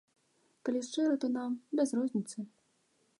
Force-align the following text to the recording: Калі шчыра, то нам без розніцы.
Калі 0.69 0.79
шчыра, 0.87 1.19
то 1.25 1.29
нам 1.35 1.51
без 1.81 1.89
розніцы. 1.99 2.37